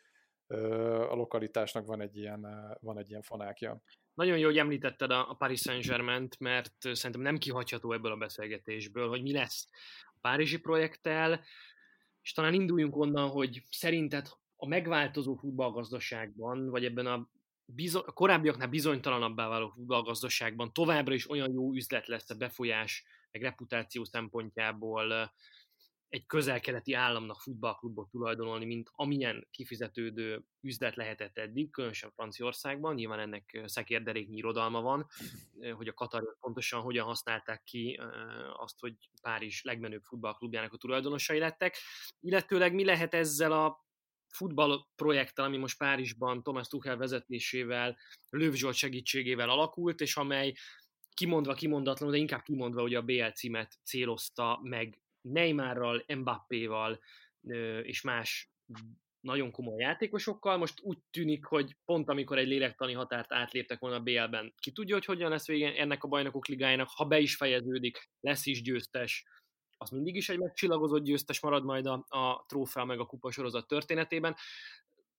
[1.09, 2.47] a lokalitásnak van egy ilyen,
[2.81, 3.83] van egy ilyen fonákja.
[4.15, 9.23] Nagyon jó, hogy említetted a Paris Saint-Germain-t, mert szerintem nem kihagyható ebből a beszélgetésből, hogy
[9.23, 9.69] mi lesz
[10.05, 11.45] a Párizsi projekttel,
[12.23, 17.29] és talán induljunk onnan, hogy szerinted a megváltozó futballgazdaságban, vagy ebben a,
[17.65, 23.43] bizo- a korábbiaknál bizonytalanabbá váló futballgazdaságban továbbra is olyan jó üzlet lesz a befolyás, meg
[23.43, 25.33] reputáció szempontjából
[26.09, 32.95] egy közelkeleti államnak futballklubot tulajdonolni, mint amilyen kifizetődő üzlet lehetett eddig, különösen Franciaországban.
[32.95, 35.07] Nyilván ennek szekérderéknyi irodalma van,
[35.73, 38.01] hogy a Katariak pontosan hogyan használták ki
[38.57, 41.77] azt, hogy Párizs legmenőbb futballklubjának a tulajdonosai lettek.
[42.21, 43.85] Illetőleg mi lehet ezzel a
[44.29, 47.97] futball projekttel, ami most Párizsban Thomas Tuchel vezetésével,
[48.31, 50.55] Löw Zsolt segítségével alakult, és amely
[51.15, 57.01] kimondva kimondatlanul, de inkább kimondva, hogy a BL címet célozta meg Neymarral, Mbappéval
[57.83, 58.51] és más
[59.21, 60.57] nagyon komoly játékosokkal.
[60.57, 64.95] Most úgy tűnik, hogy pont amikor egy lélektani határt átléptek volna a BL-ben, ki tudja,
[64.95, 69.25] hogy hogyan lesz vége ennek a bajnokok ligájának, ha be is fejeződik, lesz is győztes,
[69.77, 74.37] az mindig is egy megcsillagozott győztes marad majd a, a trófea meg a kupasorozat történetében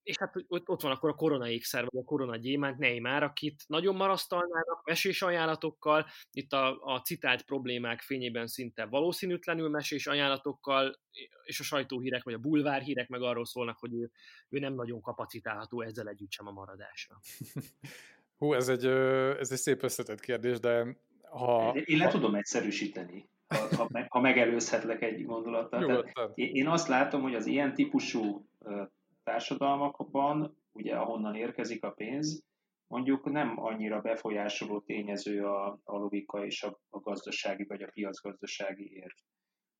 [0.06, 3.63] és hát ott, ott van akkor a korona ékszer, vagy a korona gyémánt, Neymar, akit
[3.68, 11.00] nagyon marasztalnának mesés ajánlatokkal, itt a, a citált problémák fényében szinte valószínűtlenül mesés ajánlatokkal,
[11.44, 14.12] és a sajtóhírek, vagy a bulvárhírek meg arról szólnak, hogy ő,
[14.50, 17.20] ő nem nagyon kapacitálható ezzel együtt sem a maradásra.
[18.38, 18.86] Hú, ez egy,
[19.39, 20.98] ez egy szép összetett kérdés, de
[21.30, 21.76] ha...
[21.86, 22.12] Én le ha...
[22.12, 26.06] tudom egyszerűsíteni, ha, ha, ha megelőzhetlek egy gondolattal.
[26.36, 28.48] én azt látom, hogy az ilyen típusú
[29.26, 32.44] társadalmakban, ugye ahonnan érkezik a pénz,
[32.88, 38.92] mondjuk nem annyira befolyásoló tényező a, a logika és a, a gazdasági vagy a piacgazdasági
[38.94, 39.16] érv.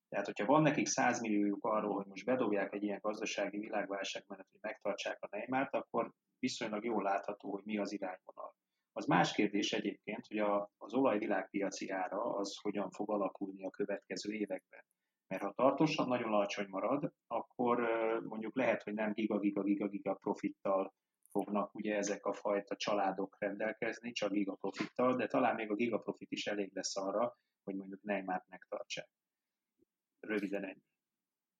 [0.10, 4.50] Tehát, hogyha van nekik 100 milliójuk arról, hogy most bedobják egy ilyen gazdasági világválság mellett,
[4.52, 8.56] hogy megtartsák a Neymart, akkor viszonylag jól látható, hogy mi az irányvonal.
[8.92, 14.32] Az más kérdés egyébként, hogy a, az olajvilágpiaci ára az hogyan fog alakulni a következő
[14.32, 14.84] években.
[15.28, 17.80] Mert ha tartósan nagyon alacsony marad, akkor
[18.24, 20.94] mondjuk lehet, hogy nem giga-giga-giga-giga profittal
[21.32, 26.48] fognak ugye ezek a fajta családok rendelkezni, csak gigaprofittal, de talán még a gigaprofit is
[26.48, 29.10] elég lesz arra, hogy mondjuk Neymart megtartsák.
[30.20, 30.84] Röviden ennyi.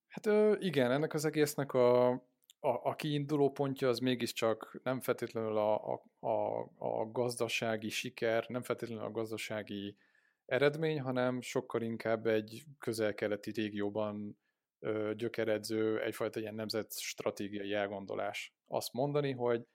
[0.08, 0.26] Hát
[0.62, 2.20] igen, ennek az egésznek a, a,
[2.60, 9.04] a kiinduló pontja az mégiscsak nem feltétlenül a, a, a, a gazdasági siker, nem feltétlenül
[9.04, 9.98] a gazdasági
[10.46, 14.38] eredmény, hanem sokkal inkább egy közel-keleti régióban
[15.16, 18.56] gyökeredző egyfajta ilyen nemzet stratégiai elgondolás.
[18.68, 19.68] Azt mondani, hogy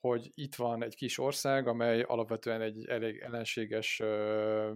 [0.00, 4.72] hogy itt van egy kis ország, amely alapvetően egy elég ellenséges ö,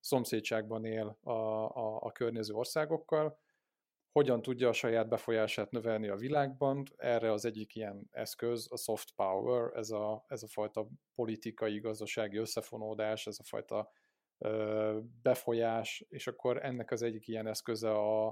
[0.00, 3.38] szomszédságban él a, a, a környező országokkal,
[4.12, 6.82] hogyan tudja a saját befolyását növelni a világban.
[6.96, 12.36] Erre az egyik ilyen eszköz a soft power, ez a, ez a fajta politikai, gazdasági
[12.36, 13.90] összefonódás, ez a fajta
[15.22, 18.26] befolyás, és akkor ennek az egyik ilyen eszköze a,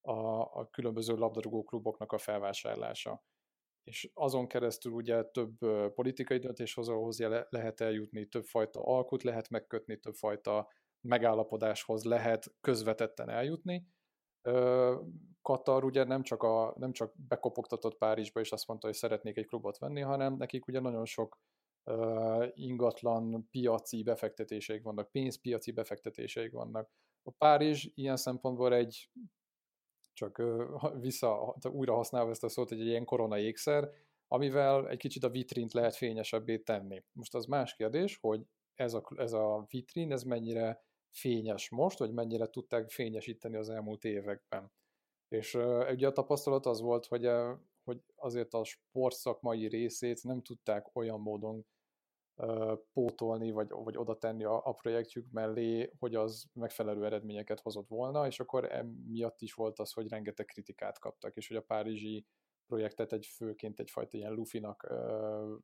[0.00, 3.24] a, a különböző labdarúgó kluboknak a felvásárlása.
[3.82, 5.58] És azon keresztül ugye több
[5.94, 7.18] politikai döntéshozóhoz
[7.48, 10.68] lehet eljutni, többfajta alkut lehet megkötni, többfajta
[11.00, 13.86] megállapodáshoz lehet közvetetten eljutni.
[15.42, 19.46] Katar ugye nem csak, a, nem csak bekopogtatott Párizsba és azt mondta, hogy szeretnék egy
[19.46, 21.38] klubot venni, hanem nekik ugye nagyon sok
[22.54, 26.90] ingatlan piaci befektetéseik vannak, pénzpiaci befektetéseik vannak.
[27.22, 29.10] A Párizs ilyen szempontból egy,
[30.12, 30.42] csak
[31.00, 33.90] vissza, újra használva ezt a szót, egy ilyen korona ékszer,
[34.28, 37.02] amivel egy kicsit a vitrint lehet fényesebbé tenni.
[37.12, 42.12] Most az más kérdés, hogy ez a, ez a vitrin, ez mennyire fényes most, vagy
[42.12, 44.72] mennyire tudták fényesíteni az elmúlt években.
[45.28, 45.54] És
[45.90, 47.28] ugye a tapasztalat az volt, hogy,
[47.84, 51.66] hogy azért a sportszakmai részét nem tudták olyan módon
[52.92, 58.26] pótolni, vagy, vagy oda tenni a, a projektjük mellé, hogy az megfelelő eredményeket hozott volna,
[58.26, 62.26] és akkor emiatt is volt az, hogy rengeteg kritikát kaptak, és hogy a párizsi
[62.66, 65.54] projektet egy főként egyfajta ilyen lufinak ö,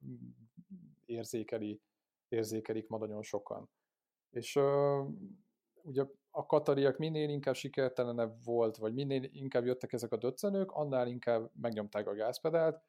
[1.04, 1.80] érzékeli,
[2.28, 3.70] érzékelik ma nagyon sokan.
[4.30, 5.02] És ö,
[5.82, 11.08] ugye a katariak minél inkább sikertelenebb volt, vagy minél inkább jöttek ezek a döccenők, annál
[11.08, 12.82] inkább megnyomták a gázpedált,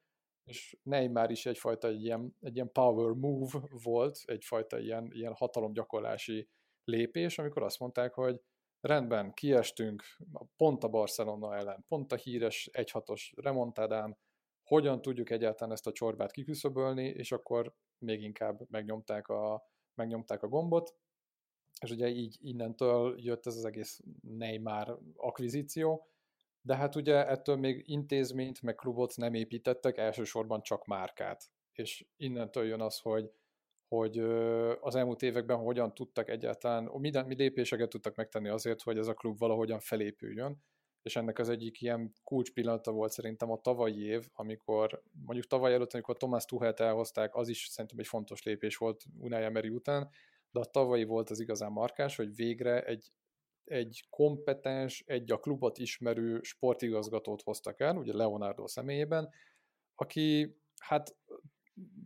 [0.48, 6.48] és Neymar is egyfajta egy ilyen, egy ilyen power move volt, egyfajta ilyen, ilyen hatalomgyakorlási
[6.84, 8.40] lépés, amikor azt mondták, hogy
[8.80, 10.02] rendben, kiestünk
[10.56, 14.18] pont a Barcelona ellen, pont a híres 1-6-os remontádán,
[14.62, 20.48] hogyan tudjuk egyáltalán ezt a csorbát kiküszöbölni, és akkor még inkább megnyomták a, megnyomták a
[20.48, 20.94] gombot,
[21.80, 26.08] és ugye így innentől jött ez az egész Neymar akvizíció,
[26.68, 31.44] de hát ugye ettől még intézményt, meg klubot nem építettek, elsősorban csak márkát.
[31.72, 33.30] És innentől jön az, hogy,
[33.88, 34.18] hogy
[34.80, 39.14] az elmúlt években hogyan tudtak egyáltalán, minden, mi lépéseket tudtak megtenni azért, hogy ez a
[39.14, 40.62] klub valahogyan felépüljön,
[41.02, 45.72] és ennek az egyik ilyen kulcs pillanata volt szerintem a tavalyi év, amikor mondjuk tavaly
[45.72, 50.08] előtt, amikor Thomas Tuchelt elhozták, az is szerintem egy fontos lépés volt Unai Emery után,
[50.50, 53.12] de a tavalyi volt az igazán markás, hogy végre egy
[53.70, 59.28] egy kompetens, egy a klubot ismerő sportigazgatót hoztak el, ugye Leonardo személyében,
[59.94, 61.16] aki hát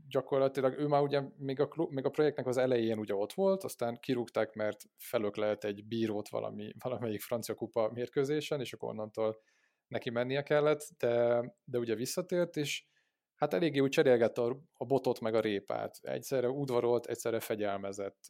[0.08, 3.64] gyakorlatilag ő már ugye még a, klub, még a projektnek az elején ugye ott volt,
[3.64, 9.40] aztán kirúgták, mert felök lehet egy bírót valami, valamelyik francia kupa mérkőzésen, és akkor onnantól
[9.86, 12.84] neki mennie kellett, de, de ugye visszatért, és
[13.34, 15.98] hát eléggé úgy cserélgette a, a botot meg a répát.
[16.00, 18.26] Egyszerre udvarolt, egyszerre fegyelmezett.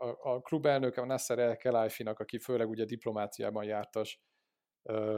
[0.00, 4.20] A, a klubelnöke, a Nasser El Kelaifinak, aki főleg ugye diplomáciában jártas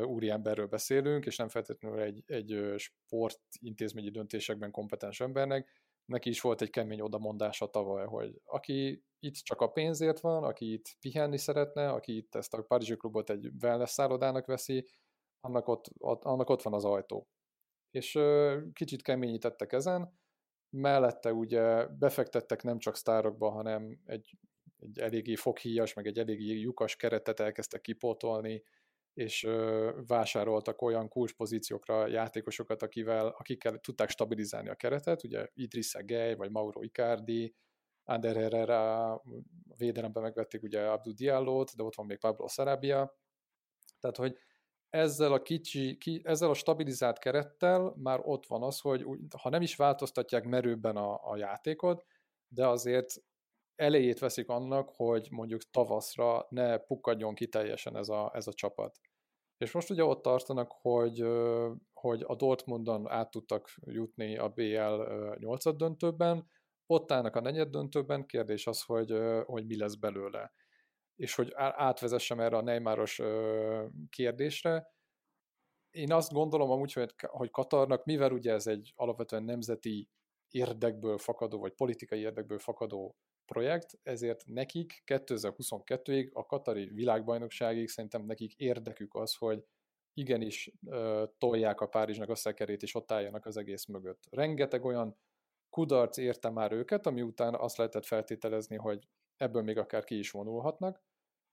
[0.03, 6.71] úriemberről beszélünk, és nem feltétlenül egy, egy sportintézményi döntésekben kompetens embernek, neki is volt egy
[6.71, 12.17] kemény odamondása tavaly, hogy aki itt csak a pénzért van, aki itt pihenni szeretne, aki
[12.17, 14.89] itt ezt a Párizsi klubot egy wellness szállodának veszi,
[15.41, 17.29] annak ott, annak ott van az ajtó.
[17.91, 18.19] És
[18.73, 20.19] kicsit keményítettek ezen,
[20.77, 24.39] mellette ugye befektettek nem csak sztárokba, hanem egy,
[24.81, 28.63] egy eléggé foghíjas, meg egy eléggé lyukas keretet elkezdtek kipótolni,
[29.15, 29.49] és
[30.07, 36.83] vásároltak olyan kulcspozíciókra játékosokat, akivel, akikkel tudták stabilizálni a keretet, ugye Idrissa Gay, vagy Mauro
[36.83, 37.55] Icardi,
[38.05, 39.23] Ander Herrera,
[39.77, 43.19] védelemben megvették ugye Abdul Diallo-t, de ott van még Pablo Sarabia,
[44.01, 44.39] tehát hogy
[44.91, 49.05] ezzel a kicsi, ki, ezzel a stabilizált kerettel már ott van az, hogy
[49.39, 52.05] ha nem is változtatják merőbben a, a játékot,
[52.49, 53.15] de azért
[53.81, 59.01] elejét veszik annak, hogy mondjuk tavaszra ne pukkadjon ki teljesen ez a, ez a csapat.
[59.57, 61.25] És most ugye ott tartanak, hogy,
[61.93, 65.03] hogy a Dortmundon át tudtak jutni a BL
[65.39, 66.47] 8 döntőben,
[66.87, 69.15] ott állnak a negyed döntőben, kérdés az, hogy,
[69.45, 70.53] hogy mi lesz belőle.
[71.17, 73.21] És hogy átvezessem erre a Neymaros
[74.09, 74.93] kérdésre,
[75.91, 80.09] én azt gondolom amúgy, hogy, hogy Katarnak, mivel ugye ez egy alapvetően nemzeti
[80.49, 83.17] érdekből fakadó, vagy politikai érdekből fakadó
[83.53, 89.65] projekt, ezért nekik 2022-ig, a Katari világbajnokságig szerintem nekik érdekük az, hogy
[90.15, 90.73] igenis
[91.39, 94.27] tolják a Párizsnak a szekerét, és ott álljanak az egész mögött.
[94.31, 95.17] Rengeteg olyan
[95.71, 100.31] kudarc érte már őket, ami után azt lehetett feltételezni, hogy ebből még akár ki is
[100.31, 101.03] vonulhatnak,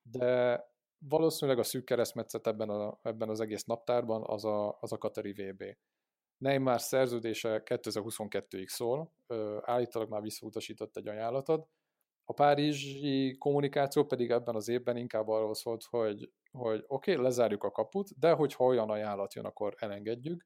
[0.01, 0.61] de
[0.97, 5.31] valószínűleg a szűk keresztmetszet ebben, a, ebben az egész naptárban az a, az a Katari
[5.31, 5.63] VB.
[6.37, 9.13] Neymar szerződése 2022-ig szól,
[9.61, 11.69] állítólag már visszautasított egy ajánlatot,
[12.29, 17.63] a párizsi kommunikáció pedig ebben az évben inkább arról szólt, hogy, hogy oké, okay, lezárjuk
[17.63, 20.45] a kaput, de hogyha olyan ajánlat jön, akkor elengedjük.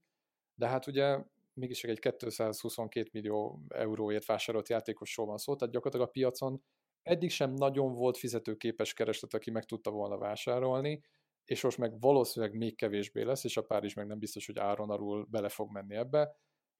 [0.55, 1.23] De hát ugye
[1.53, 6.63] mégis egy 222 millió euróért vásárolt játékosról van szó, tehát gyakorlatilag a piacon
[7.01, 11.01] eddig sem nagyon volt fizetőképes kereslet, aki meg tudta volna vásárolni,
[11.45, 14.89] és most meg valószínűleg még kevésbé lesz, és a Párizs meg nem biztos, hogy áron
[14.89, 16.35] arul bele fog menni ebbe,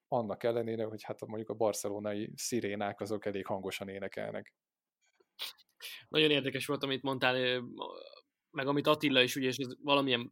[0.08, 4.54] annak ellenére, hogy hát mondjuk a barcelonai szirénák azok elég hangosan énekelnek.
[6.10, 7.64] Nagyon érdekes volt, amit mondtál,
[8.52, 10.32] meg amit Attila is, ugye, és ez valamilyen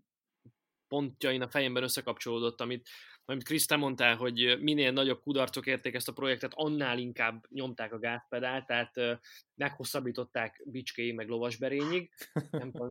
[0.88, 2.90] pontjain a fejemben összekapcsolódott, amit
[3.30, 7.94] amit Krisz, te mondtál, hogy minél nagyobb kudarcok érték ezt a projektet, annál inkább nyomták
[7.94, 8.94] a gázpedált, tehát
[9.56, 12.10] meghosszabbították Bicskéig meg Lovasberényig.
[12.52, 12.90] Nem tudom,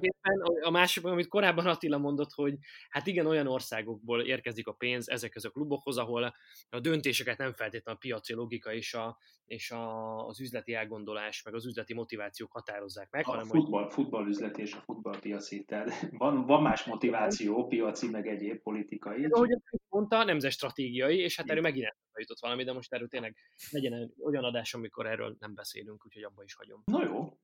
[0.00, 0.40] éppen.
[0.62, 2.54] A másik, amit korábban Attila mondott, hogy
[2.88, 6.34] hát igen, olyan országokból érkezik a pénz ezekhez a klubokhoz, ahol
[6.70, 9.18] a döntéseket nem feltétlenül a piaci logika és, a,
[9.48, 13.26] és a, az üzleti elgondolás, meg az üzleti motivációk határozzák meg.
[13.26, 13.92] A hanem, futball, hogy...
[13.92, 19.20] futballüzlet és a futballpiaci, tehát van, van más motiváció, piaci, meg egyéb politikai.
[19.20, 19.56] De, hogy
[19.88, 23.36] mondta, nemzet stratégiai, és hát erről megint jutott valami, de most erről tényleg
[23.70, 26.82] legyen olyan adás, amikor erről nem beszélünk, úgyhogy abba is hagyom.
[26.84, 27.38] Na jó,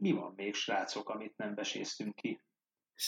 [0.00, 2.40] mi van még, srácok, amit nem beséztünk ki?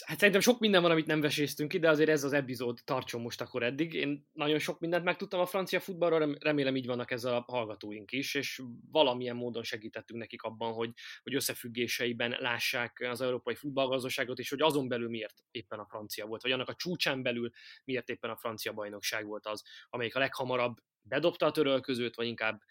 [0.01, 3.20] Hát szerintem sok minden van, amit nem veséztünk ki, de azért ez az epizód tartson
[3.20, 3.95] most akkor eddig.
[3.95, 8.34] Én nagyon sok mindent megtudtam a francia futballról, remélem így vannak ez a hallgatóink is,
[8.34, 10.90] és valamilyen módon segítettünk nekik abban, hogy,
[11.22, 16.43] hogy összefüggéseiben lássák az európai futballgazdaságot, és hogy azon belül miért éppen a francia volt,
[16.43, 17.51] vagy annak a csúcsán belül
[17.84, 22.62] miért éppen a francia bajnokság volt az, amelyik a leghamarabb bedobta a törölközőt, vagy inkább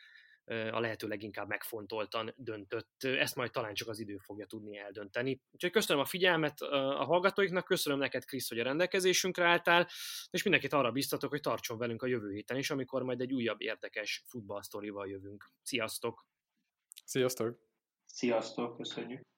[0.45, 3.03] a lehető leginkább megfontoltan döntött.
[3.03, 5.41] Ezt majd talán csak az idő fogja tudni eldönteni.
[5.51, 9.87] Úgyhogy köszönöm a figyelmet a hallgatóiknak, köszönöm neked, Krisz, hogy a rendelkezésünkre álltál,
[10.29, 13.61] és mindenkit arra biztatok, hogy tartson velünk a jövő héten is, amikor majd egy újabb
[13.61, 15.49] érdekes futballsztorival jövünk.
[15.61, 16.25] Sziasztok!
[17.05, 17.59] Sziasztok!
[18.05, 19.30] Sziasztok, köszönjük!